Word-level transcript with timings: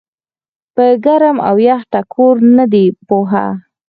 پۀ 0.75 0.85
ګرم 1.05 1.37
او 1.49 1.55
يخ 1.67 1.81
ټکور 1.91 2.35
نۀ 2.55 2.65
دي 2.73 2.85
پوهه 3.07 3.45